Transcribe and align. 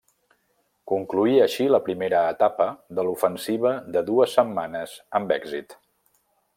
Concloïa 0.91 1.43
així 1.47 1.67
la 1.73 1.81
primera 1.89 2.23
etapa 2.37 2.69
de 3.01 3.05
l'ofensiva 3.09 3.77
de 3.97 4.05
dues 4.11 4.35
setmanes 4.41 5.01
amb 5.21 5.39
èxit. 5.41 5.81